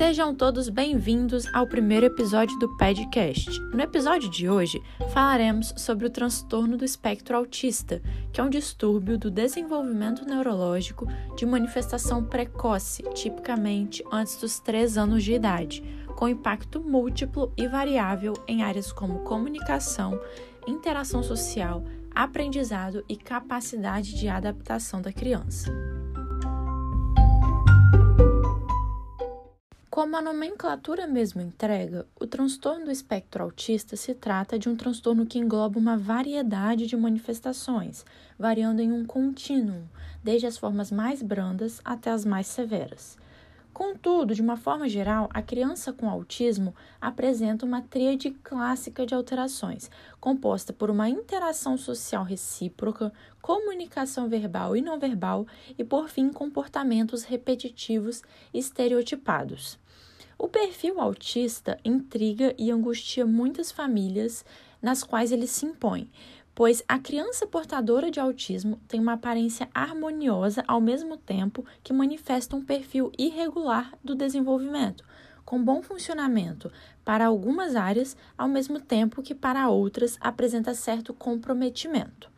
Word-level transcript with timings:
Sejam 0.00 0.34
todos 0.34 0.70
bem-vindos 0.70 1.46
ao 1.52 1.66
primeiro 1.66 2.06
episódio 2.06 2.58
do 2.58 2.74
podcast. 2.78 3.60
No 3.70 3.82
episódio 3.82 4.30
de 4.30 4.48
hoje, 4.48 4.82
falaremos 5.12 5.74
sobre 5.76 6.06
o 6.06 6.10
transtorno 6.10 6.78
do 6.78 6.86
espectro 6.86 7.36
autista, 7.36 8.00
que 8.32 8.40
é 8.40 8.42
um 8.42 8.48
distúrbio 8.48 9.18
do 9.18 9.30
desenvolvimento 9.30 10.24
neurológico 10.24 11.06
de 11.36 11.44
manifestação 11.44 12.24
precoce, 12.24 13.02
tipicamente 13.12 14.02
antes 14.10 14.38
dos 14.38 14.58
3 14.58 14.96
anos 14.96 15.22
de 15.22 15.34
idade, 15.34 15.84
com 16.16 16.26
impacto 16.26 16.80
múltiplo 16.80 17.52
e 17.54 17.68
variável 17.68 18.32
em 18.48 18.62
áreas 18.62 18.90
como 18.90 19.18
comunicação, 19.18 20.18
interação 20.66 21.22
social, 21.22 21.84
aprendizado 22.14 23.04
e 23.06 23.16
capacidade 23.16 24.18
de 24.18 24.28
adaptação 24.30 25.02
da 25.02 25.12
criança. 25.12 25.89
Como 30.00 30.16
a 30.16 30.22
nomenclatura 30.22 31.06
mesmo 31.06 31.42
entrega, 31.42 32.06
o 32.18 32.26
transtorno 32.26 32.86
do 32.86 32.90
espectro 32.90 33.44
autista 33.44 33.96
se 33.96 34.14
trata 34.14 34.58
de 34.58 34.66
um 34.66 34.74
transtorno 34.74 35.26
que 35.26 35.38
engloba 35.38 35.78
uma 35.78 35.94
variedade 35.94 36.86
de 36.86 36.96
manifestações, 36.96 38.02
variando 38.38 38.80
em 38.80 38.90
um 38.90 39.04
contínuo, 39.04 39.86
desde 40.24 40.46
as 40.46 40.56
formas 40.56 40.90
mais 40.90 41.20
brandas 41.20 41.82
até 41.84 42.10
as 42.10 42.24
mais 42.24 42.46
severas. 42.46 43.18
Contudo, 43.74 44.34
de 44.34 44.40
uma 44.40 44.56
forma 44.56 44.88
geral, 44.88 45.28
a 45.34 45.42
criança 45.42 45.92
com 45.92 46.08
autismo 46.08 46.74
apresenta 46.98 47.66
uma 47.66 47.82
tríade 47.82 48.30
clássica 48.30 49.04
de 49.04 49.14
alterações, 49.14 49.90
composta 50.18 50.72
por 50.72 50.88
uma 50.90 51.10
interação 51.10 51.76
social 51.76 52.24
recíproca, 52.24 53.12
comunicação 53.42 54.30
verbal 54.30 54.74
e 54.74 54.80
não 54.80 54.98
verbal 54.98 55.46
e, 55.78 55.84
por 55.84 56.08
fim, 56.08 56.30
comportamentos 56.30 57.22
repetitivos 57.22 58.22
estereotipados. 58.52 59.78
O 60.42 60.48
perfil 60.48 60.98
autista 60.98 61.78
intriga 61.84 62.54
e 62.56 62.70
angustia 62.70 63.26
muitas 63.26 63.70
famílias 63.70 64.42
nas 64.80 65.04
quais 65.04 65.32
ele 65.32 65.46
se 65.46 65.66
impõe, 65.66 66.10
pois 66.54 66.82
a 66.88 66.98
criança 66.98 67.46
portadora 67.46 68.10
de 68.10 68.18
autismo 68.18 68.80
tem 68.88 68.98
uma 68.98 69.12
aparência 69.12 69.68
harmoniosa 69.74 70.64
ao 70.66 70.80
mesmo 70.80 71.18
tempo 71.18 71.62
que 71.84 71.92
manifesta 71.92 72.56
um 72.56 72.64
perfil 72.64 73.12
irregular 73.18 73.92
do 74.02 74.14
desenvolvimento, 74.14 75.04
com 75.44 75.62
bom 75.62 75.82
funcionamento 75.82 76.72
para 77.04 77.26
algumas 77.26 77.76
áreas, 77.76 78.16
ao 78.38 78.48
mesmo 78.48 78.80
tempo 78.80 79.22
que 79.22 79.34
para 79.34 79.68
outras 79.68 80.16
apresenta 80.22 80.72
certo 80.72 81.12
comprometimento. 81.12 82.30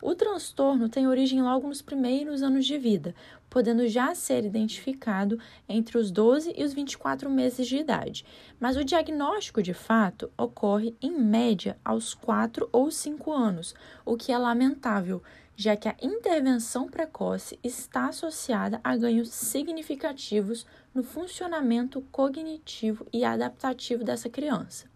O 0.00 0.14
transtorno 0.14 0.88
tem 0.88 1.08
origem 1.08 1.42
logo 1.42 1.66
nos 1.66 1.82
primeiros 1.82 2.42
anos 2.42 2.64
de 2.64 2.78
vida, 2.78 3.14
podendo 3.50 3.86
já 3.88 4.14
ser 4.14 4.44
identificado 4.44 5.38
entre 5.68 5.98
os 5.98 6.10
12 6.10 6.54
e 6.56 6.62
os 6.62 6.72
24 6.72 7.28
meses 7.28 7.66
de 7.66 7.78
idade, 7.78 8.24
mas 8.60 8.76
o 8.76 8.84
diagnóstico 8.84 9.62
de 9.62 9.74
fato 9.74 10.30
ocorre 10.38 10.96
em 11.02 11.10
média 11.10 11.76
aos 11.84 12.14
4 12.14 12.68
ou 12.70 12.90
5 12.90 13.32
anos, 13.32 13.74
o 14.04 14.16
que 14.16 14.30
é 14.30 14.38
lamentável, 14.38 15.22
já 15.56 15.74
que 15.74 15.88
a 15.88 15.96
intervenção 16.00 16.86
precoce 16.86 17.58
está 17.64 18.06
associada 18.06 18.80
a 18.84 18.96
ganhos 18.96 19.30
significativos 19.30 20.64
no 20.94 21.02
funcionamento 21.02 22.00
cognitivo 22.12 23.04
e 23.12 23.24
adaptativo 23.24 24.04
dessa 24.04 24.28
criança. 24.28 24.86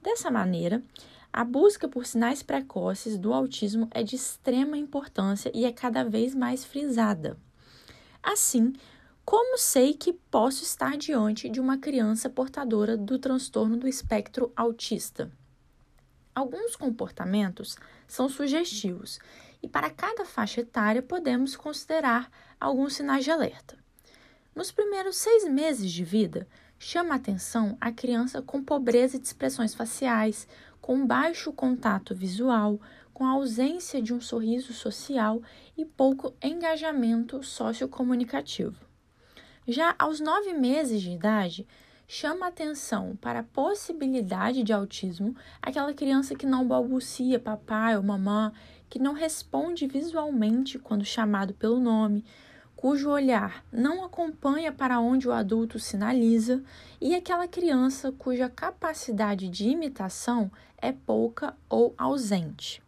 Dessa 0.00 0.30
maneira, 0.30 0.82
a 1.32 1.44
busca 1.44 1.88
por 1.88 2.04
sinais 2.04 2.42
precoces 2.42 3.16
do 3.16 3.32
autismo 3.32 3.88
é 3.90 4.02
de 4.02 4.16
extrema 4.16 4.76
importância 4.76 5.50
e 5.54 5.64
é 5.64 5.72
cada 5.72 6.04
vez 6.04 6.34
mais 6.34 6.62
frisada. 6.62 7.38
Assim, 8.22 8.74
como 9.24 9.56
sei 9.56 9.94
que 9.94 10.12
posso 10.12 10.62
estar 10.62 10.96
diante 10.96 11.48
de 11.48 11.58
uma 11.58 11.78
criança 11.78 12.28
portadora 12.28 12.96
do 12.96 13.18
transtorno 13.18 13.78
do 13.78 13.88
espectro 13.88 14.52
autista? 14.54 15.32
Alguns 16.34 16.76
comportamentos 16.76 17.76
são 18.06 18.28
sugestivos 18.28 19.18
e 19.62 19.68
para 19.68 19.88
cada 19.88 20.26
faixa 20.26 20.60
etária 20.60 21.00
podemos 21.00 21.56
considerar 21.56 22.30
alguns 22.60 22.94
sinais 22.94 23.24
de 23.24 23.30
alerta. 23.30 23.78
Nos 24.54 24.70
primeiros 24.70 25.16
seis 25.16 25.48
meses 25.48 25.90
de 25.90 26.04
vida, 26.04 26.46
chama 26.78 27.14
atenção 27.14 27.76
a 27.80 27.92
criança 27.92 28.42
com 28.42 28.62
pobreza 28.62 29.18
de 29.18 29.26
expressões 29.26 29.72
faciais, 29.72 30.48
com 30.82 31.06
baixo 31.06 31.52
contato 31.52 32.12
visual, 32.12 32.80
com 33.14 33.24
ausência 33.24 34.02
de 34.02 34.12
um 34.12 34.20
sorriso 34.20 34.72
social 34.72 35.40
e 35.78 35.84
pouco 35.84 36.34
engajamento 36.42 37.40
sociocomunicativo. 37.42 38.84
Já 39.66 39.94
aos 39.96 40.18
nove 40.18 40.52
meses 40.52 41.00
de 41.00 41.12
idade, 41.12 41.68
chama 42.08 42.48
atenção 42.48 43.16
para 43.20 43.38
a 43.38 43.44
possibilidade 43.44 44.64
de 44.64 44.72
autismo 44.72 45.36
aquela 45.62 45.94
criança 45.94 46.34
que 46.34 46.44
não 46.44 46.66
balbucia 46.66 47.38
papai 47.38 47.96
ou 47.96 48.02
mamã, 48.02 48.52
que 48.90 48.98
não 48.98 49.14
responde 49.14 49.86
visualmente 49.86 50.80
quando 50.80 51.04
chamado 51.04 51.54
pelo 51.54 51.78
nome, 51.78 52.24
cujo 52.82 53.10
olhar 53.10 53.64
não 53.70 54.04
acompanha 54.04 54.72
para 54.72 54.98
onde 54.98 55.28
o 55.28 55.32
adulto 55.32 55.78
sinaliza, 55.78 56.60
e 57.00 57.14
aquela 57.14 57.46
criança 57.46 58.10
cuja 58.10 58.50
capacidade 58.50 59.48
de 59.48 59.68
imitação 59.68 60.50
é 60.78 60.90
pouca 60.90 61.56
ou 61.68 61.94
ausente. 61.96 62.82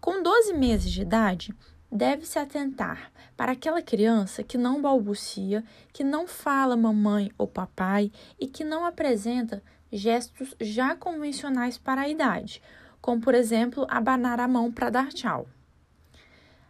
Com 0.00 0.22
12 0.22 0.54
meses 0.54 0.90
de 0.90 1.02
idade, 1.02 1.54
deve-se 1.92 2.38
atentar 2.38 3.12
para 3.36 3.52
aquela 3.52 3.82
criança 3.82 4.42
que 4.42 4.56
não 4.56 4.80
balbucia, 4.80 5.62
que 5.92 6.02
não 6.02 6.26
fala 6.26 6.74
mamãe 6.74 7.30
ou 7.36 7.46
papai 7.46 8.10
e 8.40 8.46
que 8.46 8.64
não 8.64 8.86
apresenta 8.86 9.62
gestos 9.92 10.54
já 10.58 10.96
convencionais 10.96 11.76
para 11.76 12.00
a 12.00 12.08
idade, 12.08 12.62
como 13.02 13.20
por 13.20 13.34
exemplo 13.34 13.86
abanar 13.90 14.40
a 14.40 14.48
mão 14.48 14.72
para 14.72 14.88
dar 14.88 15.08
tchau. 15.08 15.46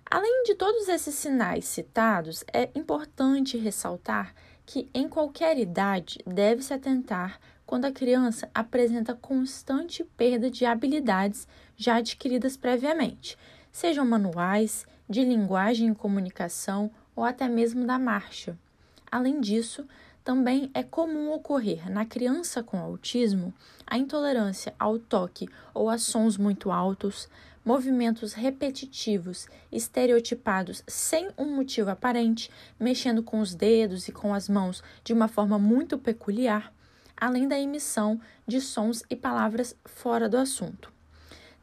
Além 0.09 0.45
de 0.45 0.55
todos 0.55 0.89
esses 0.89 1.17
sinais 1.17 1.65
citados, 1.65 2.45
é 2.53 2.71
importante 2.77 3.59
ressaltar 3.59 4.33
que 4.65 4.89
em 4.95 5.09
qualquer 5.09 5.59
idade 5.59 6.21
deve-se 6.25 6.73
atentar 6.73 7.41
quando 7.67 7.87
a 7.87 7.93
criança 7.93 8.49
apresenta 8.55 9.15
constante 9.15 10.05
perda 10.17 10.49
de 10.49 10.65
habilidades 10.65 11.49
já 11.77 11.97
adquiridas 11.97 12.57
previamente, 12.57 13.37
sejam 13.73 14.07
manuais, 14.07 14.87
de 15.09 15.25
linguagem 15.25 15.91
e 15.91 15.95
comunicação 15.95 16.89
ou 17.17 17.25
até 17.25 17.49
mesmo 17.49 17.85
da 17.85 17.99
marcha. 17.99 18.57
Além 19.11 19.41
disso, 19.41 19.89
também 20.27 20.69
é 20.75 20.83
comum 20.83 21.31
ocorrer 21.31 21.89
na 21.89 22.05
criança 22.05 22.61
com 22.61 22.81
autismo 22.81 23.55
a 23.87 23.97
intolerância 23.97 24.75
ao 24.77 24.99
toque 24.99 25.49
ou 25.73 25.89
a 25.89 25.99
sons 25.99 26.37
muito 26.37 26.73
altos, 26.73 27.29
movimentos 27.65 28.33
repetitivos, 28.33 29.47
estereotipados 29.71 30.83
sem 30.85 31.29
um 31.39 31.55
motivo 31.55 31.91
aparente, 31.91 32.51
mexendo 32.77 33.23
com 33.23 33.39
os 33.39 33.55
dedos 33.55 34.09
e 34.09 34.13
com 34.13 34.35
as 34.35 34.49
mãos 34.49 34.83
de 35.05 35.13
uma 35.13 35.29
forma 35.29 35.61
muito 35.61 35.97
peculiar, 35.97 36.75
além 37.17 37.47
da 37.47 37.57
emissão 37.57 38.21
de 38.45 38.61
sons 38.61 39.05
e 39.09 39.15
palavras 39.15 39.77
fora 39.85 40.29
do 40.29 40.37
assunto. 40.37 40.96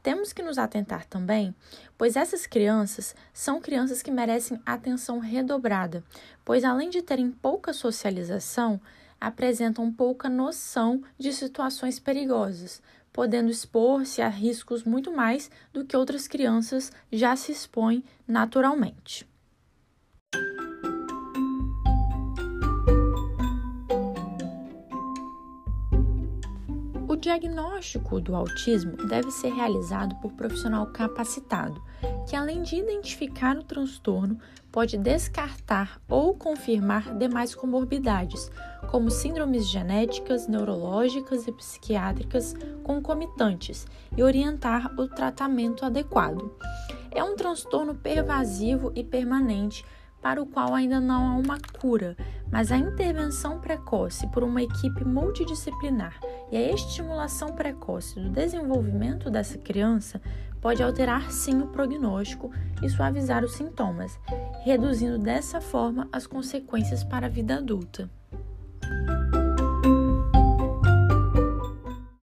Temos 0.03 0.33
que 0.33 0.43
nos 0.43 0.57
atentar 0.57 1.05
também, 1.05 1.55
pois 1.97 2.17
essas 2.17 2.45
crianças 2.45 3.15
são 3.31 3.61
crianças 3.61 4.01
que 4.01 4.11
merecem 4.11 4.61
atenção 4.65 5.17
redobrada, 5.17 6.03
pois 6.43 6.65
além 6.65 6.89
de 6.89 7.01
terem 7.01 7.31
pouca 7.31 7.71
socialização, 7.71 8.81
apresentam 9.19 9.89
pouca 9.89 10.27
noção 10.27 11.01
de 11.17 11.31
situações 11.31 11.99
perigosas, 11.99 12.81
podendo 13.13 13.49
expor-se 13.49 14.21
a 14.21 14.27
riscos 14.27 14.83
muito 14.83 15.09
mais 15.09 15.49
do 15.71 15.85
que 15.85 15.95
outras 15.95 16.27
crianças 16.27 16.91
já 17.09 17.33
se 17.37 17.53
expõem 17.53 18.03
naturalmente. 18.27 19.25
Diagnóstico 27.23 28.19
do 28.19 28.35
autismo 28.35 28.97
deve 29.07 29.31
ser 29.31 29.53
realizado 29.53 30.13
por 30.15 30.33
profissional 30.33 30.87
capacitado, 30.87 31.81
que 32.27 32.35
além 32.35 32.61
de 32.61 32.75
identificar 32.75 33.55
o 33.57 33.63
transtorno, 33.63 34.37
pode 34.69 34.97
descartar 34.97 36.01
ou 36.09 36.33
confirmar 36.33 37.17
demais 37.17 37.55
comorbidades, 37.55 38.51
como 38.91 39.09
síndromes 39.09 39.69
genéticas, 39.69 40.49
neurológicas 40.49 41.47
e 41.47 41.53
psiquiátricas 41.53 42.53
concomitantes, 42.83 43.87
e 44.17 44.21
orientar 44.21 44.93
o 44.99 45.07
tratamento 45.07 45.85
adequado. 45.85 46.53
É 47.09 47.23
um 47.23 47.37
transtorno 47.37 47.95
pervasivo 47.95 48.91
e 48.95 49.01
permanente 49.01 49.85
para 50.21 50.41
o 50.41 50.45
qual 50.45 50.73
ainda 50.73 50.99
não 50.99 51.27
há 51.27 51.35
uma 51.37 51.57
cura, 51.79 52.17
mas 52.51 52.69
a 52.69 52.77
intervenção 52.77 53.61
precoce 53.61 54.27
por 54.27 54.43
uma 54.43 54.61
equipe 54.61 55.05
multidisciplinar 55.05 56.19
e 56.53 56.55
a 56.55 56.71
estimulação 56.71 57.55
precoce 57.55 58.19
do 58.19 58.29
desenvolvimento 58.29 59.31
dessa 59.31 59.57
criança 59.57 60.21
pode 60.61 60.83
alterar 60.83 61.31
sim 61.31 61.59
o 61.59 61.67
prognóstico 61.69 62.51
e 62.83 62.87
suavizar 62.87 63.43
os 63.43 63.53
sintomas, 63.55 64.19
reduzindo 64.63 65.17
dessa 65.17 65.59
forma 65.59 66.07
as 66.11 66.27
consequências 66.27 67.03
para 67.03 67.25
a 67.25 67.29
vida 67.29 67.55
adulta. 67.55 68.07